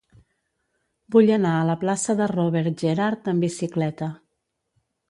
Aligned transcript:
Vull 1.15 1.29
anar 1.35 1.51
a 1.59 1.67
la 1.71 1.75
plaça 1.83 2.17
de 2.23 2.29
Robert 2.35 2.85
Gerhard 2.87 3.31
amb 3.35 3.49
bicicleta. 3.49 4.15